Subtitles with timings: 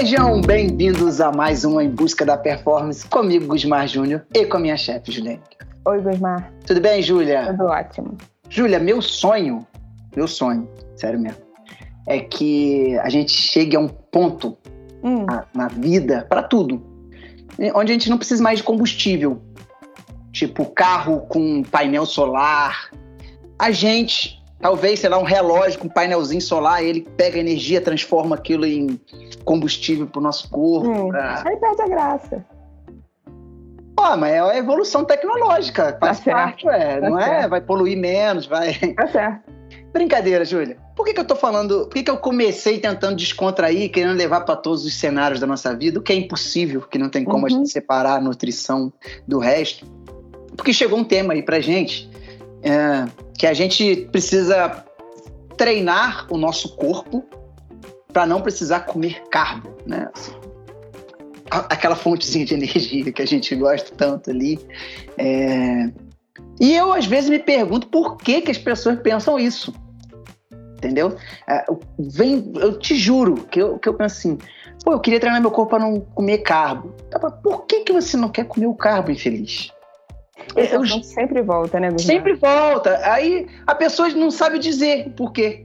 [0.00, 4.60] Sejam bem-vindos a mais um Em Busca da Performance comigo, Gusmar Júnior, e com a
[4.60, 5.42] minha chefe, Juliane.
[5.84, 6.50] Oi, Gusmar.
[6.66, 7.48] Tudo bem, Júlia?
[7.48, 8.16] Tudo ótimo.
[8.48, 9.66] Júlia, meu sonho,
[10.16, 10.66] meu sonho,
[10.96, 11.42] sério mesmo,
[12.08, 14.56] é que a gente chegue a um ponto
[15.04, 15.26] hum.
[15.26, 16.82] na, na vida, para tudo,
[17.74, 19.42] onde a gente não precisa mais de combustível.
[20.32, 22.88] Tipo, carro com painel solar.
[23.58, 28.36] A gente Talvez, sei lá, um relógio com um painelzinho solar, ele pega energia, transforma
[28.36, 29.00] aquilo em
[29.44, 30.88] combustível para o nosso corpo.
[30.88, 31.42] Hum, pra...
[31.46, 32.44] Aí perde a graça.
[33.96, 35.92] Pô, mas é a evolução tecnológica.
[35.92, 37.24] Tá faz tá parte, é, tá não é?
[37.24, 37.44] certo.
[37.44, 37.48] é?
[37.48, 38.74] Vai poluir menos, vai.
[38.94, 39.50] Tá certo.
[39.92, 40.76] Brincadeira, Júlia.
[40.94, 41.86] Por que, que eu tô falando?
[41.86, 45.74] Por que, que eu comecei tentando descontrair, querendo levar para todos os cenários da nossa
[45.74, 47.46] vida, o que é impossível, que não tem como uhum.
[47.46, 48.92] a gente separar a nutrição
[49.26, 49.86] do resto?
[50.56, 52.08] Porque chegou um tema aí pra gente.
[52.62, 53.06] É,
[53.40, 54.84] que a gente precisa
[55.56, 57.24] treinar o nosso corpo
[58.12, 60.10] para não precisar comer carbo, né?
[61.50, 64.60] Aquela fontezinha de energia que a gente gosta tanto ali.
[65.16, 65.90] É...
[66.60, 69.72] E eu, às vezes, me pergunto por que, que as pessoas pensam isso.
[70.76, 71.16] Entendeu?
[71.48, 71.64] É,
[71.98, 74.38] vem, eu te juro que eu, que eu penso assim:
[74.84, 76.94] pô, eu queria treinar meu corpo para não comer carbo.
[77.10, 79.72] Tá, por que, que você não quer comer o carbo, infeliz?
[80.56, 82.12] Esse eu, sempre volta, né, Gustavo?
[82.12, 83.00] Sempre volta.
[83.04, 85.64] Aí a pessoa não sabe dizer por quê.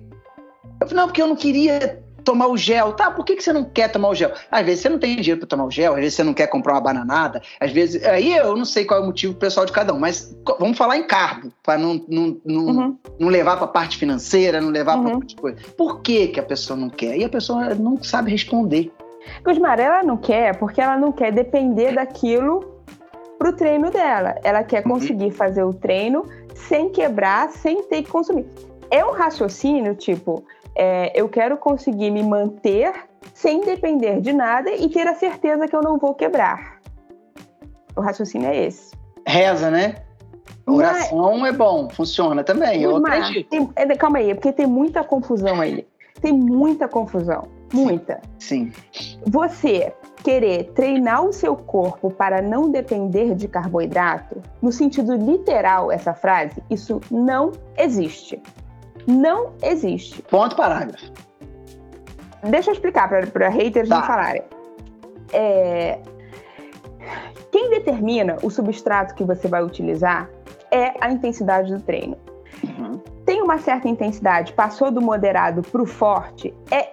[0.82, 2.94] Eu falei, não, porque eu não queria tomar o gel.
[2.94, 4.34] Tá, por que, que você não quer tomar o gel?
[4.52, 6.48] Às vezes você não tem dinheiro para tomar o gel, às vezes você não quer
[6.48, 8.04] comprar uma bananada, às vezes.
[8.04, 10.98] Aí eu não sei qual é o motivo pessoal de cada um, mas vamos falar
[10.98, 12.98] em carbo, para não, não, não, uhum.
[13.20, 15.20] não levar para a parte financeira, não levar uhum.
[15.20, 15.58] para coisa.
[15.78, 17.18] Por que, que a pessoa não quer?
[17.18, 18.92] E a pessoa não sabe responder.
[19.44, 22.75] Gusmar, ela não quer porque ela não quer depender daquilo
[23.46, 24.36] para o treino dela.
[24.44, 24.94] Ela quer uhum.
[24.94, 28.48] conseguir fazer o treino sem quebrar, sem ter que consumir.
[28.90, 30.44] É um raciocínio tipo,
[30.76, 32.92] é, eu quero conseguir me manter
[33.34, 36.80] sem depender de nada e ter a certeza que eu não vou quebrar.
[37.96, 38.96] O raciocínio é esse.
[39.28, 39.96] Reza, né?
[40.68, 43.50] Oração Mas, é bom, funciona também, eu acredito.
[43.50, 45.86] Tem, é, calma aí, porque tem muita confusão aí.
[46.20, 47.48] Tem muita confusão.
[47.72, 48.20] Muita.
[48.40, 48.72] Sim.
[49.28, 49.94] Você
[50.26, 56.64] querer treinar o seu corpo para não depender de carboidrato, no sentido literal essa frase,
[56.68, 58.42] isso não existe.
[59.06, 60.24] Não existe.
[60.24, 61.12] Ponto parágrafo.
[62.42, 64.00] Deixa eu explicar para haters tá.
[64.00, 64.42] não falarem.
[65.32, 66.00] É...
[67.52, 70.28] Quem determina o substrato que você vai utilizar
[70.72, 72.18] é a intensidade do treino.
[72.64, 72.98] Uhum.
[73.26, 76.90] Tem uma certa intensidade, passou do moderado para o forte, é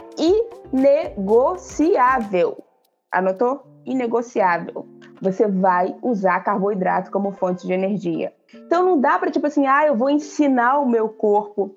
[0.71, 2.63] inegociável.
[3.13, 3.67] Anotou?
[3.85, 4.87] Inegociável.
[5.21, 8.33] Você vai usar carboidrato como fonte de energia.
[8.55, 11.77] Então não dá para tipo assim, ah, eu vou ensinar o meu corpo.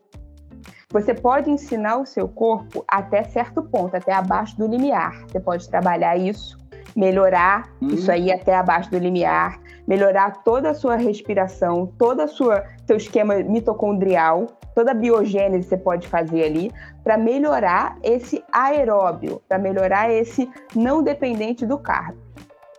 [0.90, 5.26] Você pode ensinar o seu corpo até certo ponto, até abaixo do limiar.
[5.28, 6.58] Você pode trabalhar isso,
[6.96, 7.88] melhorar hum.
[7.90, 13.36] isso aí até abaixo do limiar, melhorar toda a sua respiração, todo o seu esquema
[13.36, 16.72] mitocondrial, toda a biogênese você pode fazer ali
[17.04, 22.18] para melhorar esse aeróbio, para melhorar esse não dependente do carbo.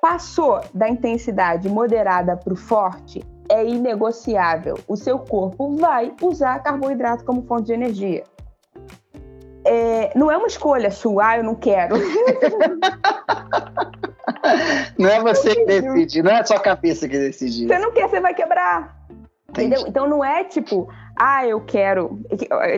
[0.00, 4.78] Passou da intensidade moderada para o forte, é inegociável.
[4.86, 8.24] O seu corpo vai usar carboidrato como fonte de energia.
[9.64, 11.96] É, não é uma escolha sua, ah, eu não quero.
[14.96, 17.66] não é você que decide, não é sua cabeça que decide.
[17.66, 18.94] Você não quer, você vai quebrar.
[19.50, 19.84] Entendeu?
[19.88, 22.20] Então não é tipo, ah, eu quero.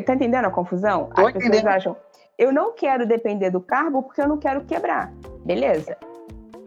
[0.06, 1.10] Tá entendendo a confusão?
[1.14, 1.68] Tô As pessoas entendendo.
[1.68, 1.96] acham,
[2.38, 5.12] eu não quero depender do carbo porque eu não quero quebrar.
[5.44, 5.96] Beleza.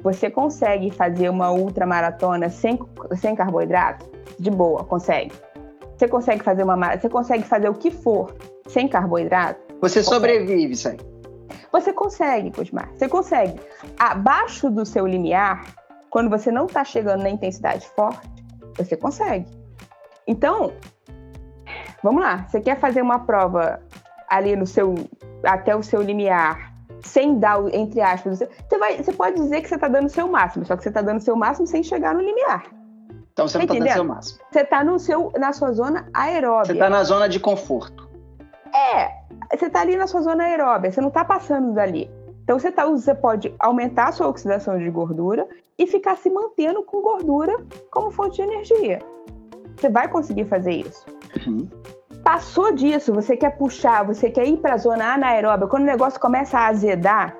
[0.04, 2.80] Você consegue fazer uma ultramaratona sem,
[3.16, 4.10] sem carboidrato?
[4.40, 5.32] De boa, consegue.
[5.96, 8.36] Você consegue fazer uma você consegue fazer o que for
[8.68, 9.62] sem carboidrato?
[9.80, 10.98] Você sobrevive, sai.
[11.72, 12.90] Você consegue, Cosmar.
[12.96, 13.60] Você consegue.
[13.98, 15.64] Abaixo do seu limiar,
[16.10, 18.30] quando você não está chegando na intensidade forte,
[18.76, 19.46] você consegue.
[20.28, 20.74] Então,
[22.04, 22.46] vamos lá.
[22.48, 23.82] Você quer fazer uma prova
[24.30, 24.96] ali no seu
[25.44, 26.72] até o seu limiar,
[27.04, 30.28] sem dar, entre aspas, você, vai, você pode dizer que você está dando o seu
[30.28, 32.66] máximo, só que você está dando o seu máximo sem chegar no limiar.
[33.34, 34.40] Então você não está dando o seu máximo.
[34.52, 36.68] Você está no seu, na sua zona aeróbica.
[36.68, 38.10] Você está na zona de conforto.
[38.74, 39.10] É,
[39.56, 42.10] você está ali na sua zona aeróbica, você não está passando dali.
[42.44, 46.84] Então você, tá, você pode aumentar a sua oxidação de gordura e ficar se mantendo
[46.84, 47.56] com gordura
[47.90, 49.00] como fonte de energia.
[49.76, 51.06] Você vai conseguir fazer isso.
[51.48, 51.68] Uhum.
[52.24, 56.20] Passou disso, você quer puxar, você quer ir para a zona anaeróbica, quando o negócio
[56.20, 57.36] começa a azedar,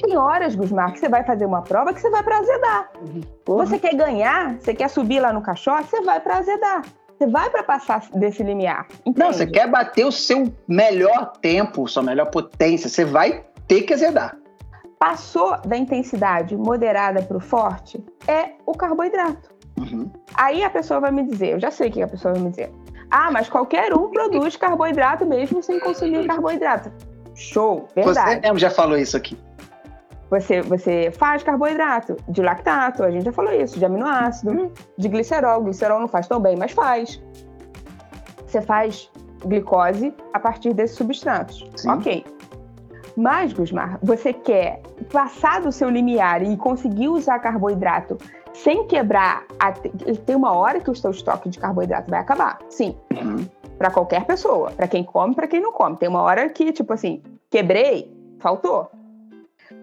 [0.00, 2.90] tem horas, Gusmar, que você vai fazer uma prova que você vai para azedar.
[3.00, 3.20] Uhum.
[3.58, 6.82] Você quer ganhar, você quer subir lá no caixote, você vai para azedar.
[7.16, 8.86] Você vai para passar desse limiar.
[9.06, 9.18] Entende?
[9.18, 13.94] Não, você quer bater o seu melhor tempo, sua melhor potência, você vai ter que
[13.94, 14.36] azedar.
[14.98, 19.54] Passou da intensidade moderada para o forte, é o carboidrato.
[19.78, 20.10] Uhum.
[20.34, 22.50] Aí a pessoa vai me dizer, eu já sei o que a pessoa vai me
[22.50, 22.72] dizer.
[23.16, 26.90] Ah, mas qualquer um produz carboidrato mesmo sem consumir carboidrato.
[27.36, 28.34] Show, verdade.
[28.34, 29.38] Você mesmo já falou isso aqui.
[30.30, 34.72] Você, você faz carboidrato de lactato, a gente já falou isso, de aminoácido, uhum.
[34.98, 35.62] de glicerol.
[35.62, 37.22] Glicerol não faz tão bem, mas faz.
[38.48, 39.08] Você faz
[39.44, 41.64] glicose a partir desses substratos.
[41.76, 41.90] Sim.
[41.90, 42.24] Ok.
[43.16, 44.82] Mas, Gusmar, você quer
[45.12, 48.18] passar do seu limiar e conseguir usar carboidrato
[48.54, 49.44] sem quebrar.
[49.58, 49.72] A...
[49.72, 52.58] Tem uma hora que o seu estoque de carboidrato vai acabar.
[52.70, 52.96] Sim.
[53.12, 53.46] Uhum.
[53.76, 54.70] Para qualquer pessoa.
[54.70, 55.96] Para quem come, para quem não come.
[55.96, 58.90] Tem uma hora que, tipo assim, quebrei, faltou.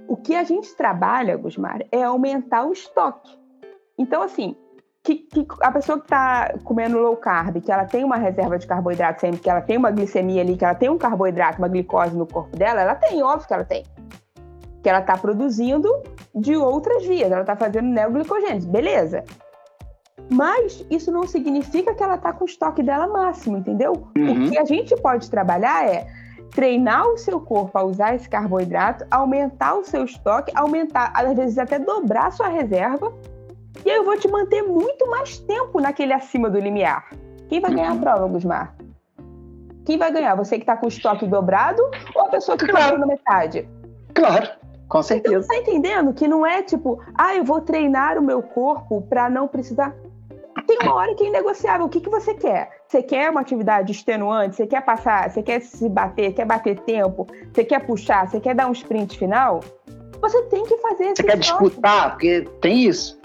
[0.07, 3.37] O que a gente trabalha, Gusmar, é aumentar o estoque.
[3.97, 4.55] Então, assim,
[5.03, 8.67] que, que, a pessoa que está comendo low carb, que ela tem uma reserva de
[8.67, 12.15] carboidrato sempre, que ela tem uma glicemia ali, que ela tem um carboidrato, uma glicose
[12.15, 13.83] no corpo dela, ela tem, óbvio que ela tem.
[14.81, 15.89] Que ela está produzindo
[16.33, 19.23] de outras vias, ela está fazendo neoglicogênese, beleza.
[20.29, 24.07] Mas isso não significa que ela está com o estoque dela máximo, entendeu?
[24.17, 24.47] Uhum.
[24.47, 26.07] O que a gente pode trabalhar é
[26.51, 31.57] treinar o seu corpo a usar esse carboidrato, aumentar o seu estoque, aumentar, às vezes
[31.57, 33.11] até dobrar a sua reserva
[33.85, 37.09] e aí eu vou te manter muito mais tempo naquele acima do limiar.
[37.49, 38.01] Quem vai ganhar a uhum.
[38.01, 38.75] prova, Gusmar?
[39.85, 40.35] Quem vai ganhar?
[40.35, 41.81] Você que está com o estoque dobrado
[42.13, 42.99] ou a pessoa que está claro.
[42.99, 43.67] na metade?
[44.13, 44.49] Claro,
[44.91, 45.37] com certeza.
[45.37, 49.01] Então, você está entendendo que não é tipo, ah, eu vou treinar o meu corpo
[49.03, 49.95] para não precisar.
[50.67, 51.85] Tem uma hora que é inegociável.
[51.85, 52.69] O que, que você quer?
[52.89, 54.57] Você quer uma atividade extenuante?
[54.57, 55.31] Você quer passar?
[55.31, 56.33] Você quer se bater?
[56.33, 57.25] Quer bater tempo?
[57.53, 58.27] Você quer puxar?
[58.27, 59.61] Você quer dar um sprint final?
[60.19, 62.11] Você tem que fazer Você quer disputar?
[62.11, 63.17] Porque tem isso.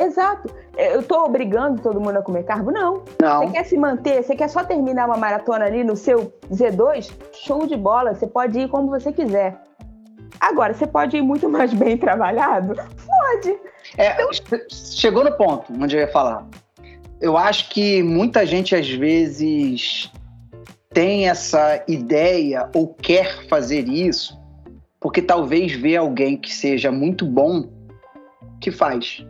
[0.00, 0.48] Exato.
[0.78, 2.70] Eu estou obrigando todo mundo a comer carbo?
[2.70, 3.02] Não.
[3.20, 3.40] Não.
[3.40, 4.22] Você quer se manter?
[4.22, 7.12] Você quer só terminar uma maratona ali no seu Z2?
[7.34, 8.14] Show de bola.
[8.14, 9.60] Você pode ir como você quiser.
[10.42, 12.74] Agora, você pode ir muito mais bem trabalhado?
[12.74, 13.56] Pode.
[13.96, 14.28] É, então...
[14.68, 16.46] Chegou no ponto onde eu ia falar.
[17.20, 20.10] Eu acho que muita gente, às vezes,
[20.92, 24.42] tem essa ideia ou quer fazer isso
[25.02, 27.68] porque talvez vê alguém que seja muito bom
[28.60, 29.26] que faz.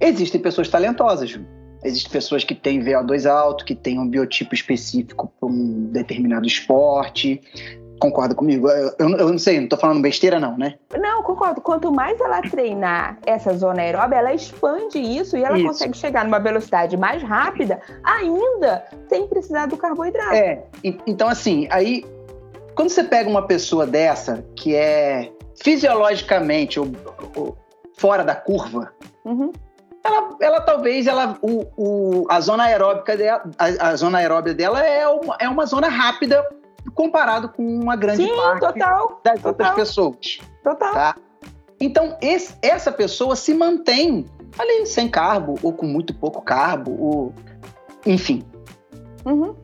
[0.00, 1.38] Existem pessoas talentosas.
[1.82, 7.42] Existem pessoas que têm VO2 alto, que têm um biotipo específico para um determinado esporte.
[8.00, 8.68] Concorda comigo?
[8.68, 10.74] Eu, eu, não sei, não estou falando besteira, não, né?
[10.98, 11.60] Não, concordo.
[11.60, 15.66] Quanto mais ela treinar essa zona aeróbica, ela expande isso e ela isso.
[15.66, 20.34] consegue chegar numa velocidade mais rápida, ainda sem precisar do carboidrato.
[20.34, 20.64] É,
[21.06, 22.04] então assim, aí,
[22.74, 25.30] quando você pega uma pessoa dessa, que é
[25.62, 26.88] fisiologicamente ou,
[27.36, 27.56] ou
[27.98, 28.90] fora da curva,
[29.24, 29.52] uhum
[30.02, 34.82] ela, ela talvez ela, o, o, a zona aeróbica dela, a, a, zona aeróbica dela
[34.82, 36.42] é uma, é uma zona rápida
[36.94, 40.38] comparado com uma grande Sim, parte total, das total, outras pessoas.
[40.62, 40.92] Total.
[40.92, 41.16] Tá?
[41.80, 44.26] Então, esse, essa pessoa se mantém
[44.58, 47.34] ali sem carbo, ou com muito pouco carbo, ou
[48.04, 48.44] enfim.
[49.24, 49.54] Uhum.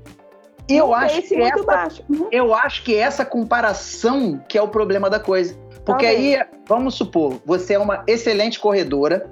[0.68, 2.28] Eu acho, que essa, uhum.
[2.32, 5.54] eu acho que essa comparação que é o problema da coisa.
[5.84, 6.40] Porque Talvez.
[6.40, 9.30] aí, vamos supor, você é uma excelente corredora,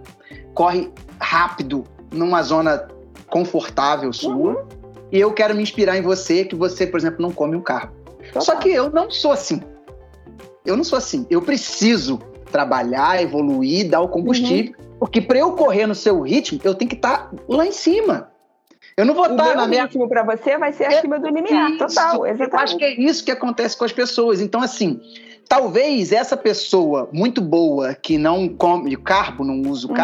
[0.55, 1.83] corre rápido
[2.13, 2.87] numa zona
[3.29, 4.33] confortável sua.
[4.33, 4.84] Uhum.
[5.15, 7.93] E eu quero me inspirar em você, que você, por exemplo, não come um carro.
[8.41, 9.63] Só que eu não sou assim.
[10.67, 11.25] Eu não sou assim.
[11.31, 12.19] Eu preciso
[12.51, 14.75] trabalhar, evoluir, dar o combustível.
[14.77, 14.99] Uhum.
[14.99, 18.29] Porque para eu correr no seu ritmo, eu tenho que estar tá lá em cima.
[18.97, 19.85] Eu não vou estar tá na minha.
[19.85, 21.79] O ritmo para você vai ser é acima do limiar, isso.
[21.79, 22.27] total.
[22.27, 22.53] Exatamente.
[22.53, 24.41] Eu acho que é isso que acontece com as pessoas.
[24.41, 25.01] Então, assim,
[25.49, 29.97] talvez essa pessoa muito boa que não come carbo, não usa o uhum.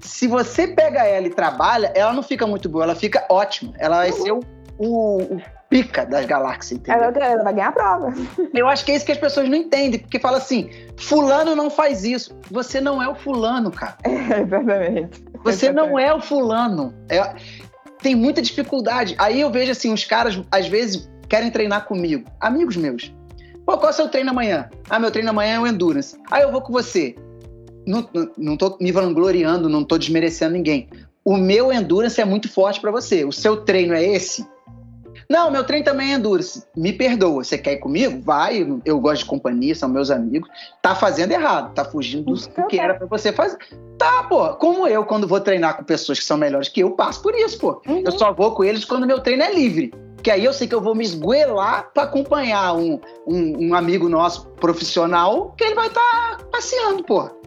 [0.00, 3.72] Se você pega ela e trabalha, ela não fica muito boa, ela fica ótima.
[3.78, 4.40] Ela vai ser o,
[4.78, 7.04] o, o pica das galáxias, entendeu?
[7.04, 8.14] Ela, ela, vai ganhar a prova.
[8.54, 11.70] Eu acho que é isso que as pessoas não entendem, porque fala assim, fulano não
[11.70, 12.36] faz isso.
[12.50, 13.96] Você não é o fulano, cara.
[14.04, 15.24] É, exatamente.
[15.44, 15.90] Você exatamente.
[15.90, 16.94] não é o fulano.
[17.08, 17.34] É,
[18.00, 19.14] tem muita dificuldade.
[19.18, 22.28] Aí eu vejo assim, os caras, às vezes, querem treinar comigo.
[22.40, 23.14] Amigos meus.
[23.66, 24.70] Pô, qual é o seu treino amanhã?
[24.88, 26.16] Ah, meu treino amanhã é o Endurance.
[26.30, 27.14] Aí eu vou com você
[27.88, 30.88] não, não tô me vangloriando, não tô desmerecendo ninguém.
[31.24, 33.24] O meu endurance é muito forte para você.
[33.24, 34.46] O seu treino é esse?
[35.28, 36.64] Não, meu treino também é endurance.
[36.74, 37.44] Me perdoa.
[37.44, 38.20] Você quer ir comigo?
[38.22, 38.66] Vai.
[38.84, 40.48] Eu gosto de companhia, são meus amigos.
[40.80, 41.74] Tá fazendo errado.
[41.74, 43.58] Tá fugindo do que era para você fazer.
[43.98, 44.54] Tá, pô.
[44.54, 47.58] Como eu, quando vou treinar com pessoas que são melhores que eu, passo por isso,
[47.58, 47.82] pô.
[47.86, 48.02] Uhum.
[48.04, 49.92] Eu só vou com eles quando meu treino é livre.
[50.22, 54.08] Que aí eu sei que eu vou me esguelar para acompanhar um, um, um, amigo
[54.08, 57.37] nosso profissional que ele vai estar tá passeando, pô.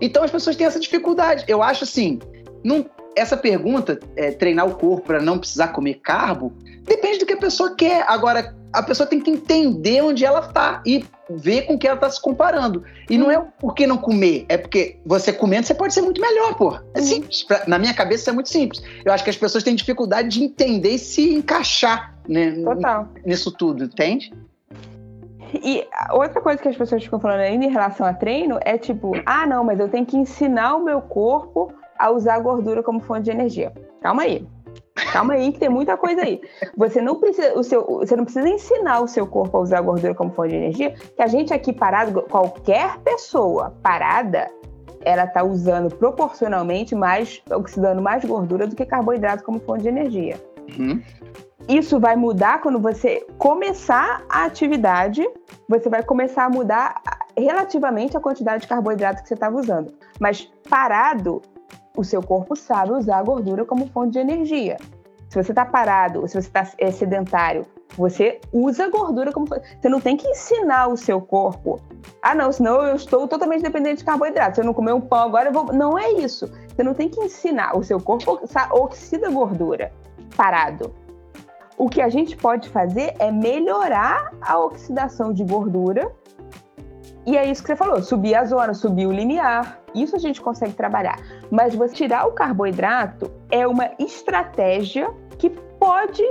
[0.00, 1.44] Então as pessoas têm essa dificuldade.
[1.48, 2.18] Eu acho assim,
[2.62, 2.84] não,
[3.16, 7.38] essa pergunta, é, treinar o corpo para não precisar comer carbo, depende do que a
[7.38, 8.04] pessoa quer.
[8.08, 10.82] Agora, a pessoa tem que entender onde ela está.
[10.84, 12.84] E ver com que ela está se comparando.
[13.10, 16.54] E não é porque não comer, é porque você comendo você pode ser muito melhor,
[16.54, 16.74] pô.
[16.94, 17.04] É uhum.
[17.04, 17.42] simples.
[17.42, 18.82] Pra, na minha cabeça é muito simples.
[19.04, 23.08] Eu acho que as pessoas têm dificuldade de entender e se encaixar né, Total.
[23.24, 24.32] nisso tudo, entende?
[25.54, 29.12] E outra coisa que as pessoas ficam falando ainda em relação a treino é tipo,
[29.24, 33.00] ah, não, mas eu tenho que ensinar o meu corpo a usar a gordura como
[33.00, 33.72] fonte de energia.
[34.00, 34.46] Calma aí.
[35.12, 36.40] Calma aí, que tem muita coisa aí.
[36.76, 39.82] Você não precisa, o seu, você não precisa ensinar o seu corpo a usar a
[39.82, 44.50] gordura como fonte de energia, que a gente aqui parado, qualquer pessoa parada,
[45.02, 50.36] ela está usando proporcionalmente mais, oxidando mais gordura do que carboidrato como fonte de energia.
[50.78, 51.00] Uhum.
[51.68, 55.28] Isso vai mudar quando você começar a atividade,
[55.68, 57.02] você vai começar a mudar
[57.36, 59.92] relativamente a quantidade de carboidrato que você estava usando.
[60.20, 61.42] Mas parado,
[61.96, 64.76] o seu corpo sabe usar a gordura como fonte de energia.
[65.28, 67.66] Se você está parado, se você está é, sedentário,
[67.98, 71.80] você usa a gordura como Você não tem que ensinar o seu corpo.
[72.22, 74.54] Ah, não, senão eu estou totalmente dependente de carboidrato.
[74.54, 75.72] Se eu não comer um pão agora, eu vou.
[75.72, 76.48] Não é isso.
[76.68, 77.76] Você não tem que ensinar.
[77.76, 78.38] O seu corpo
[78.70, 79.92] oxida gordura
[80.36, 80.92] parado.
[81.78, 86.10] O que a gente pode fazer é melhorar a oxidação de gordura.
[87.26, 89.80] E é isso que você falou: subir a zona, subir o limiar.
[89.94, 91.18] Isso a gente consegue trabalhar.
[91.50, 96.22] Mas você tirar o carboidrato é uma estratégia que pode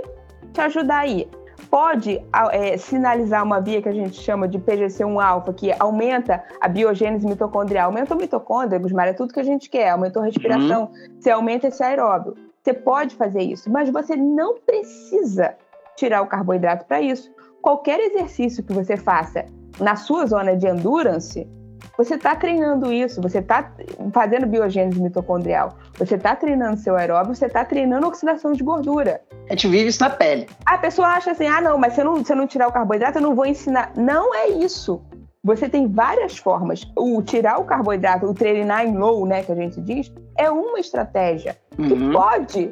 [0.52, 1.30] te ajudar aí.
[1.70, 2.22] Pode
[2.52, 7.88] é, sinalizar uma via que a gente chama de PGC1-alfa, que aumenta a biogênese mitocondrial.
[7.88, 9.90] Aumenta o mitocôndria, Gusmar, é tudo que a gente quer.
[9.90, 11.20] Aumentou a respiração, uhum.
[11.20, 12.36] você aumenta esse aeróbio.
[12.66, 15.54] Você pode fazer isso, mas você não precisa
[15.96, 17.32] tirar o carboidrato para isso.
[17.62, 19.46] Qualquer exercício que você faça
[19.80, 21.48] na sua zona de endurance,
[21.96, 23.72] você está treinando isso, você está
[24.12, 29.22] fazendo biogênese mitocondrial, você está treinando seu aeróbio, você está treinando oxidação de gordura.
[29.48, 30.50] A gente vive isso na pele.
[30.66, 32.74] A pessoa acha assim: ah, não, mas se eu não, se eu não tirar o
[32.74, 33.92] carboidrato, eu não vou ensinar.
[33.96, 35.00] Não é isso.
[35.46, 36.92] Você tem várias formas.
[36.98, 40.80] O tirar o carboidrato, o treinar em low, né, que a gente diz, é uma
[40.80, 41.88] estratégia uhum.
[41.88, 42.72] que pode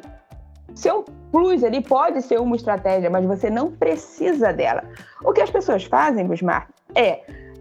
[0.74, 4.82] ser um plus ali, pode ser uma estratégia, mas você não precisa dela.
[5.22, 7.20] O que as pessoas fazem, Gusmar, é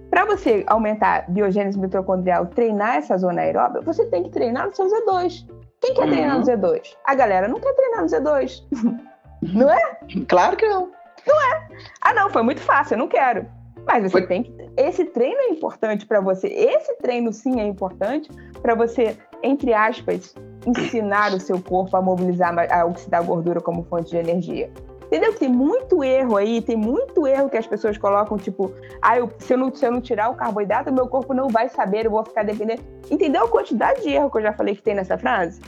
[0.10, 4.76] para você aumentar a biogênese mitocondrial, treinar essa zona aeróbica, você tem que treinar no
[4.76, 5.48] seu Z2.
[5.80, 6.10] Quem quer uhum.
[6.10, 6.96] treinar no Z2?
[7.06, 8.64] A galera não quer treinar no Z2.
[9.54, 9.98] não é?
[10.28, 10.92] Claro que não.
[11.28, 11.68] Não é.
[12.02, 13.46] Ah, não, foi muito fácil, eu não quero.
[13.86, 14.28] Mas você foi...
[14.28, 14.54] tem que.
[14.78, 16.48] Esse treino é importante para você.
[16.48, 18.30] Esse treino, sim, é importante
[18.62, 20.36] para você, entre aspas,
[20.66, 24.72] ensinar o seu corpo a mobilizar, a oxidar gordura como fonte de energia.
[25.08, 25.34] Entendeu?
[25.36, 29.54] Tem muito erro aí, tem muito erro que as pessoas colocam, tipo, ah, eu, se,
[29.54, 32.26] eu não, se eu não tirar o carboidrato, meu corpo não vai saber, eu vou
[32.26, 32.82] ficar dependendo.
[33.12, 35.62] Entendeu a quantidade de erro que eu já falei que tem nessa frase?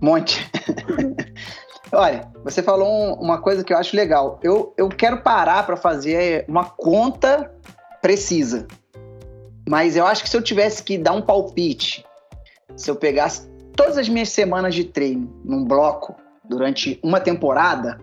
[0.00, 0.50] Monte.
[1.92, 4.38] Olha, você falou uma coisa que eu acho legal.
[4.42, 7.52] Eu, eu quero parar para fazer uma conta
[8.02, 8.66] precisa.
[9.68, 12.04] Mas eu acho que se eu tivesse que dar um palpite,
[12.76, 18.00] se eu pegasse todas as minhas semanas de treino num bloco durante uma temporada,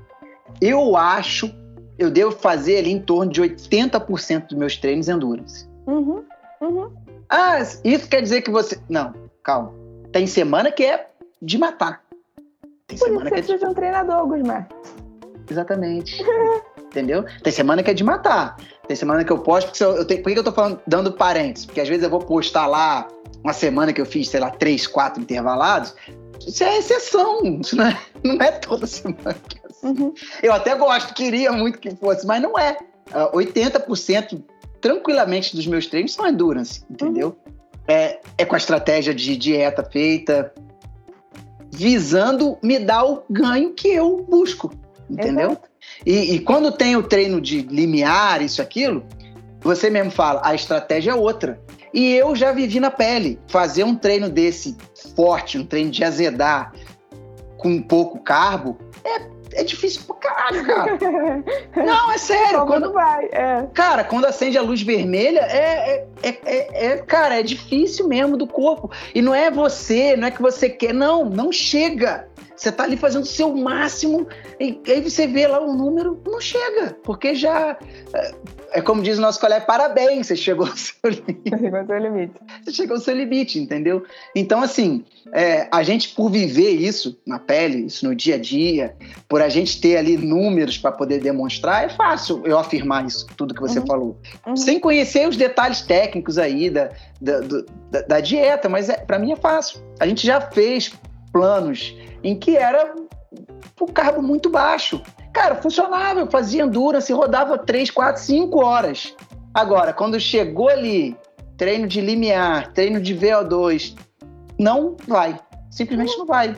[0.62, 1.52] eu acho,
[1.98, 5.68] eu devo fazer ali em torno de 80% dos meus treinos endurance.
[5.88, 6.24] Uhum,
[6.62, 6.94] uhum.
[7.30, 8.80] Ah, isso quer dizer que você.
[8.88, 9.14] Não,
[9.44, 9.74] calma.
[10.12, 11.08] Tem semana que é
[11.42, 12.05] de matar.
[12.88, 14.68] Tem Por semana isso que você é de um treinador, Gusmar.
[15.50, 16.24] Exatamente.
[16.86, 17.26] Entendeu?
[17.44, 18.58] Tem semana que é de matar.
[18.88, 19.68] Tem semana que eu posto.
[19.68, 21.66] Porque eu tenho, por que eu tô falando, dando parênteses?
[21.66, 23.08] Porque às vezes eu vou postar lá
[23.44, 25.94] uma semana que eu fiz, sei lá, três, quatro intervalados.
[26.48, 27.60] Isso é exceção.
[27.60, 30.14] Isso não é, não é toda semana que Uhum.
[30.42, 32.72] Eu até gosto, queria muito que fosse, mas não é.
[33.12, 34.44] Uh, ah, 80%
[34.82, 37.38] tranquilamente dos meus treinos são endurance, entendeu?
[37.46, 37.54] Uhum.
[37.88, 40.52] É, é com a estratégia de dieta feita,
[41.76, 44.72] visando me dar o ganho que eu busco,
[45.10, 45.58] entendeu?
[46.06, 49.06] E, e, quando tem o treino de limiar, isso, aquilo,
[49.62, 51.60] você mesmo fala, a estratégia é outra.
[51.94, 53.40] E eu já vivi na pele.
[53.48, 54.76] Fazer um treino desse
[55.16, 56.74] forte, um treino de azedar
[57.58, 60.98] com pouco carbo, é é difícil pra caralho, cara.
[61.76, 62.60] Não, é sério.
[62.60, 63.68] Como quando vai, é.
[63.74, 68.48] Cara, quando acende a luz vermelha, é, é, é, é, Cara, é difícil mesmo do
[68.48, 68.92] corpo.
[69.14, 70.94] E não é você, não é que você quer.
[70.94, 72.28] Não, não chega.
[72.56, 74.28] Você tá ali fazendo o seu máximo
[74.60, 77.78] e aí você vê lá o número, não chega, porque já.
[78.76, 81.50] É, como diz o nosso colega, parabéns, você chegou ao seu limite.
[81.50, 82.34] Chegou ao seu limite.
[82.62, 84.04] Você chegou ao seu limite, entendeu?
[84.36, 88.94] Então, assim, é, a gente, por viver isso na pele, isso no dia a dia,
[89.30, 93.54] por a gente ter ali números para poder demonstrar, é fácil eu afirmar isso, tudo
[93.54, 93.88] que você uhum.
[93.88, 94.18] falou.
[94.46, 94.58] Uhum.
[94.58, 96.90] Sem conhecer os detalhes técnicos aí da,
[97.22, 99.80] da, da, da dieta, mas é, para mim é fácil.
[100.02, 100.92] A gente já fez
[101.32, 102.94] planos em que era
[103.80, 105.02] o carbo muito baixo.
[105.36, 109.14] Cara, funcionava, eu fazia endurance, rodava 3, 4, 5 horas.
[109.54, 111.14] Agora, quando chegou ali,
[111.58, 113.98] treino de limiar, treino de VO2,
[114.58, 115.38] não vai.
[115.70, 116.56] Simplesmente não vai.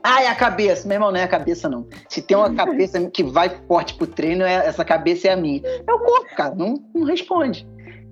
[0.00, 0.86] Ai, a cabeça.
[0.86, 1.88] Meu irmão, não é a cabeça, não.
[2.08, 5.60] Se tem uma cabeça que vai forte pro treino, é, essa cabeça é a minha.
[5.64, 6.54] É o corpo, cara.
[6.54, 7.66] Não, não responde.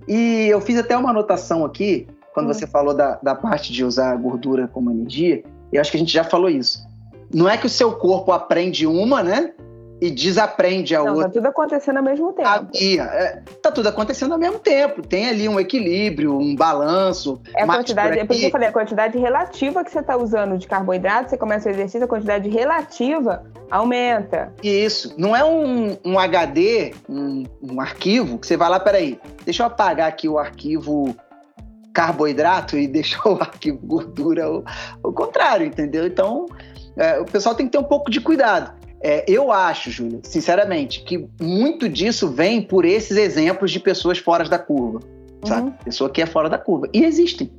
[0.05, 2.53] E eu fiz até uma anotação aqui, quando hum.
[2.53, 5.41] você falou da, da parte de usar a gordura como energia.
[5.71, 6.85] Eu acho que a gente já falou isso.
[7.33, 9.53] Não é que o seu corpo aprende uma, né?
[10.01, 11.27] E desaprende a Não, tá outra.
[11.27, 12.49] Tá tudo acontecendo ao mesmo tempo.
[12.99, 15.01] É, tá tudo acontecendo ao mesmo tempo.
[15.01, 17.41] Tem ali um equilíbrio, um balanço.
[17.55, 20.17] É a quantidade, é por isso que eu falei, a quantidade relativa que você está
[20.17, 24.53] usando de carboidrato, você começa o exercício, a quantidade relativa aumenta.
[24.61, 25.13] Isso.
[25.17, 29.67] Não é um, um HD, um, um arquivo, que você vai lá, peraí, deixa eu
[29.67, 31.15] apagar aqui o arquivo
[31.93, 34.63] carboidrato e deixar o arquivo gordura, o,
[35.01, 36.05] o contrário, entendeu?
[36.05, 36.45] Então,
[36.97, 38.82] é, o pessoal tem que ter um pouco de cuidado.
[39.05, 44.47] É, eu acho, Júlia, sinceramente, que muito disso vem por esses exemplos de pessoas fora
[44.47, 45.01] da curva.
[45.45, 45.67] Sabe?
[45.67, 45.73] Uhum.
[45.83, 46.87] Pessoa que é fora da curva.
[46.93, 47.51] E existem.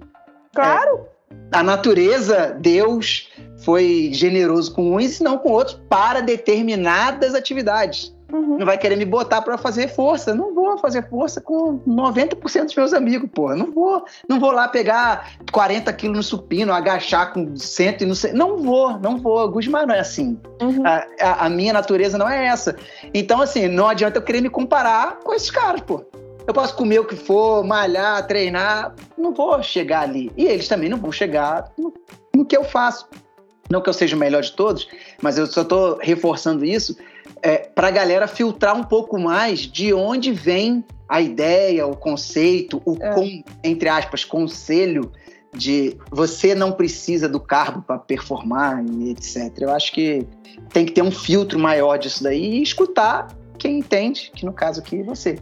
[0.54, 1.06] Claro!
[1.30, 8.13] É, a natureza, Deus, foi generoso com uns e não com outros para determinadas atividades.
[8.32, 8.58] Uhum.
[8.58, 10.34] Não vai querer me botar para fazer força.
[10.34, 13.54] Não vou fazer força com 90% dos meus amigos, porra.
[13.54, 14.04] Não vou.
[14.28, 18.32] Não vou lá pegar 40 quilos no supino, agachar com 100 e não sei.
[18.32, 19.48] Não vou, não vou.
[19.50, 20.38] Gusmar não é assim.
[20.60, 20.82] Uhum.
[20.86, 22.76] A, a, a, minha natureza não é essa.
[23.12, 26.04] Então, assim, não adianta eu querer me comparar com esses caras, pô.
[26.46, 30.30] Eu posso comer o que for, malhar, treinar, não vou chegar ali.
[30.36, 31.92] E eles também não vão chegar no,
[32.34, 33.08] no que eu faço.
[33.70, 34.86] Não que eu seja o melhor de todos,
[35.22, 36.94] mas eu só estou reforçando isso
[37.44, 42.80] é, para a galera filtrar um pouco mais de onde vem a ideia, o conceito,
[42.86, 43.12] o é.
[43.12, 45.12] com, entre aspas, conselho
[45.52, 49.52] de você não precisa do carbo para performar e etc.
[49.60, 50.26] Eu acho que
[50.72, 54.80] tem que ter um filtro maior disso daí e escutar quem entende, que no caso
[54.80, 55.38] aqui é você.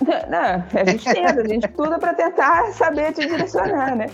[0.00, 4.06] Não, a gente tenta, a gente estuda para tentar saber te direcionar, né?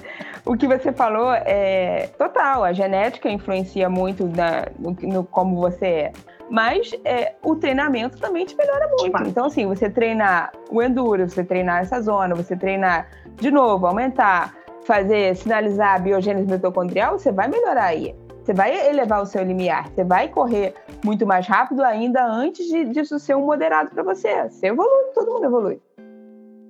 [0.44, 5.86] O que você falou é total, a genética influencia muito na, no, no como você
[5.86, 6.12] é.
[6.50, 9.28] Mas é, o treinamento também te melhora muito.
[9.28, 14.54] Então, assim, você treinar o enduro, você treinar essa zona, você treinar de novo, aumentar,
[14.84, 18.14] fazer, sinalizar a biogênese mitocondrial, você vai melhorar aí.
[18.44, 20.72] Você vai elevar o seu limiar, você vai correr
[21.04, 24.44] muito mais rápido ainda antes de, disso ser um moderado para você.
[24.44, 25.80] Você evolui, todo mundo evolui.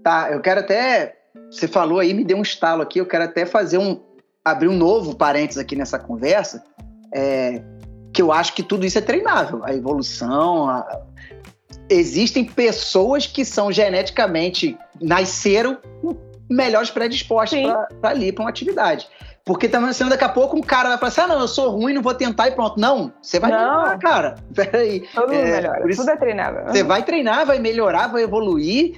[0.02, 1.16] Tá, eu quero até.
[1.50, 4.00] Você falou aí, me deu um estalo aqui, eu quero até fazer um.
[4.42, 6.64] abrir um novo parênteses aqui nessa conversa.
[7.14, 7.62] É,
[8.16, 9.62] que eu acho que tudo isso é treinável.
[9.62, 10.70] A evolução.
[10.70, 11.02] A...
[11.90, 15.76] Existem pessoas que são geneticamente nasceram
[16.48, 17.60] melhores predispostas
[18.00, 19.06] para ali, para uma atividade.
[19.44, 21.70] Porque também, senão daqui a pouco um cara vai falar assim: ah, não, eu sou
[21.70, 22.80] ruim, não vou tentar e pronto.
[22.80, 23.58] Não, você vai não.
[23.58, 24.34] melhorar, cara.
[24.56, 25.04] Peraí.
[25.14, 25.90] Todo mundo é, melhora.
[25.90, 26.64] Isso, Tudo é treinável.
[26.66, 28.96] Você vai treinar, vai melhorar, vai evoluir.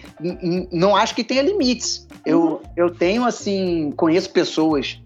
[0.70, 2.06] Não acho que tenha limites.
[2.24, 2.60] Eu, uhum.
[2.76, 5.02] eu tenho, assim, conheço pessoas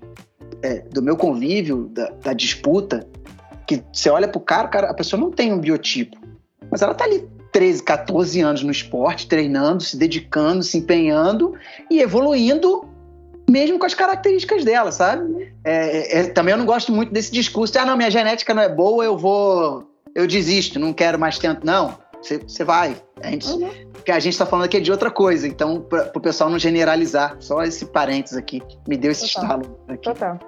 [0.63, 3.07] é, do meu convívio, da, da disputa,
[3.79, 6.17] que você olha pro cara, cara, a pessoa não tem um biotipo,
[6.71, 11.55] mas ela tá ali 13, 14 anos no esporte, treinando, se dedicando, se empenhando
[11.91, 12.89] e evoluindo
[13.49, 15.53] mesmo com as características dela, sabe?
[15.65, 18.63] É, é, também eu não gosto muito desse discurso de, ah, não, minha genética não
[18.63, 21.61] é boa, eu vou, eu desisto, não quero mais tempo.
[21.65, 22.97] Não, você vai.
[23.23, 23.69] A gente, uhum.
[23.93, 27.37] Porque a gente está falando aqui de outra coisa, então, para o pessoal não generalizar,
[27.41, 29.43] só esse parênteses aqui, me deu esse Total.
[29.43, 30.03] estalo aqui.
[30.03, 30.39] Total.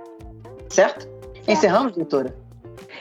[0.69, 1.03] Certo?
[1.03, 1.09] certo?
[1.47, 2.35] Encerramos, doutora?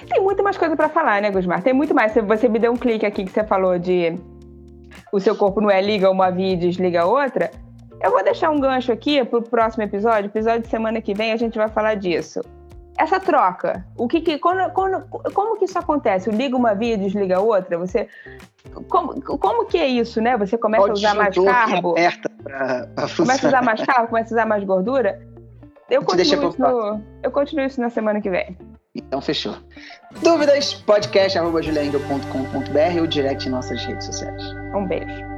[0.08, 1.62] Tem muito mais coisa para falar, né, Gusmar?
[1.62, 2.14] Tem muito mais.
[2.14, 4.18] Você me deu um clique aqui que você falou de
[5.12, 7.52] o seu corpo não é liga uma via e desliga outra.
[8.02, 10.28] Eu vou deixar um gancho aqui pro próximo episódio.
[10.28, 12.42] Episódio de semana que vem a gente vai falar disso.
[12.98, 16.30] Essa troca, o que, que quando, quando, como que isso acontece?
[16.30, 17.78] Liga uma via, e desliga outra.
[17.78, 18.08] Você
[18.88, 20.38] como, como que é isso, né?
[20.38, 21.96] Você começa a usar mais carbo,
[22.44, 25.20] pra, pra começa a usar mais carbo, começa a usar mais gordura.
[25.90, 28.58] Eu continuo, isso eu continuo isso na semana que vem.
[28.96, 29.56] Então, fechou.
[30.22, 30.74] Dúvidas?
[30.74, 34.44] podcast.juliaengel.com.br ou direct em nossas redes sociais.
[34.76, 35.33] Um beijo.